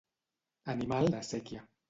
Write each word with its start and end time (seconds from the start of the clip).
Animal 0.73 1.11
de 1.17 1.21
séquia. 1.29 1.65